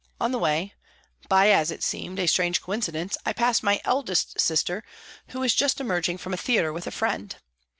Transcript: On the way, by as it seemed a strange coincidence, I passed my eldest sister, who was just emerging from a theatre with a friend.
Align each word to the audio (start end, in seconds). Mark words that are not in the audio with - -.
On 0.19 0.31
the 0.31 0.39
way, 0.39 0.73
by 1.29 1.51
as 1.51 1.69
it 1.69 1.83
seemed 1.83 2.17
a 2.17 2.25
strange 2.25 2.59
coincidence, 2.59 3.19
I 3.23 3.33
passed 3.33 3.61
my 3.61 3.79
eldest 3.85 4.39
sister, 4.41 4.83
who 5.27 5.41
was 5.41 5.53
just 5.53 5.79
emerging 5.79 6.17
from 6.17 6.33
a 6.33 6.37
theatre 6.37 6.73
with 6.73 6.87
a 6.87 6.91
friend. 6.91 7.35